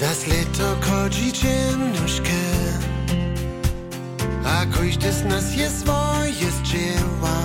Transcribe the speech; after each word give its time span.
Zas 0.00 0.26
leto 0.26 0.76
chodzi 0.80 1.32
ciemnuszkę 1.32 2.40
A 4.44 4.66
każdy 4.66 5.12
z 5.12 5.24
nas 5.24 5.56
jest 5.56 5.80
swoje 5.80 6.32
dzieła 6.62 7.40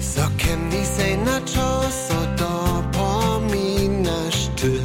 Sokiem 0.00 0.68
ni 0.68 0.86
sej 0.86 1.18
na 1.18 1.40
czas 1.40 2.10
o 2.10 2.26
dopominasz 2.38 4.48
ty. 4.56 4.80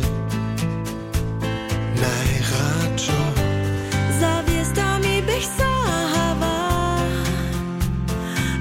Najradżo 1.95 3.21
Za 4.19 4.43
gwiazdami 4.43 5.21
bych 5.21 5.45
sahava 5.57 6.97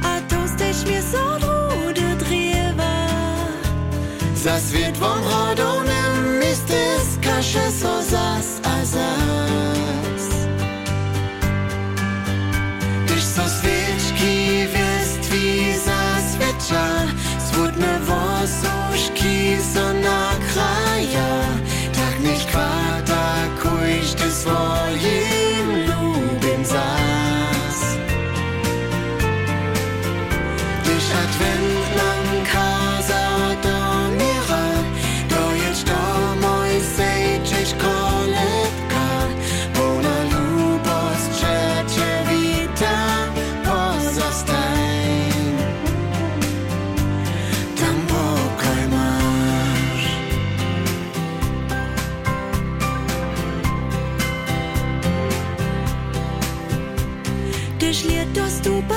A 0.02 0.20
to 0.28 0.48
stać 0.48 0.84
mnie 0.86 1.02
z 1.02 1.14
odrudy 1.14 2.16
drzewa. 2.18 3.06
Za 4.34 4.60
svět 4.60 4.98
vám 4.98 5.24
Чистий 6.48 6.98
скаже 7.14 7.70
созас, 7.70 8.60
а 8.64 8.84
зас 8.84 10.28
Tyż 13.06 13.22
są 13.22 13.42
świeczki, 13.58 14.66
wiestwi 14.74 15.74
zaswiecza 15.74 16.86
Smutne 17.50 18.00
wosuszki 18.00 19.56
są 19.74 19.87
Gdyż 57.88 58.04
leto 58.04 58.50
stupa 58.50 58.94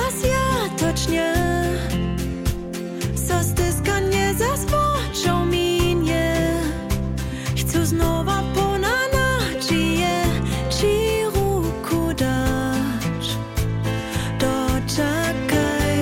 tocznie 0.78 1.34
Co 3.28 3.42
styska 3.42 4.00
nie 4.00 4.34
zaspoczą 4.34 5.46
minie 5.46 6.60
Chcę 7.56 7.86
znowa 7.86 8.42
ponana 8.54 9.38
Czyje, 9.68 10.22
ci 10.70 11.24
ruku 11.24 12.14
dać 12.14 13.36
Doczekaj 14.38 15.98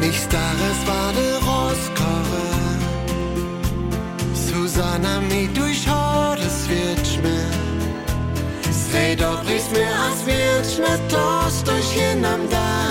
Nicht 0.00 0.22
stares 0.22 0.84
Wade 0.86 1.40
rauskoche 1.46 2.46
Susanna 4.34 5.20
mi 5.20 5.48
durch 5.48 5.86
Hordes 5.86 6.66
wird 6.68 7.24
mir 7.24 7.52
Sej 8.92 9.16
doch 9.16 9.44
nicht 9.44 9.72
mehr 9.72 9.94
als 10.08 10.26
Ważne 10.82 10.98
to, 11.08 11.82
się 11.82 12.16
nam 12.16 12.48
da. 12.48 12.81